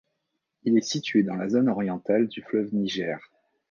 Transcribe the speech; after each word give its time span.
Il 0.63 0.75
est 0.75 0.81
situé 0.81 1.21
dans 1.21 1.35
la 1.35 1.47
zone 1.47 1.69
orientale 1.69 2.27
du 2.27 2.41
fleuve 2.41 2.73
Niger. 2.73 3.19